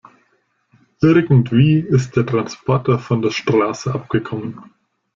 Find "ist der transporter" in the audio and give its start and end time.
1.77-2.97